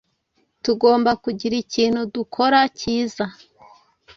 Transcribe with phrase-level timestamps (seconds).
[0.63, 3.25] Tugomba kugira ikintu dukora cyiza